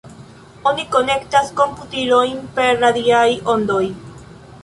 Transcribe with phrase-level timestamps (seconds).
[0.69, 3.85] Oni konektas komputilojn per radiaj ondoj.